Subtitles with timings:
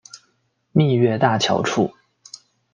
[0.71, 1.93] 蜜月大桥处。